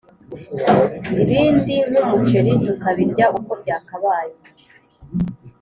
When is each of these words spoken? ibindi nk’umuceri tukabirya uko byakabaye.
ibindi 1.21 1.75
nk’umuceri 1.91 2.51
tukabirya 2.65 3.25
uko 3.37 3.51
byakabaye. 3.61 4.33